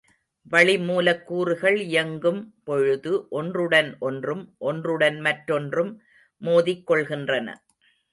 வளிமூலக்கூறுகள் 0.51 1.75
இயங்கும் 1.81 2.39
பொழுது 2.63 3.11
ஒன்றுடன் 3.29 3.89
ஒன்றும் 3.99 4.41
ஒன்றுடன் 4.57 5.19
மற்றொன்றும் 5.19 5.91
மோதிக் 6.41 6.83
கொள்கின்றன. 6.91 7.47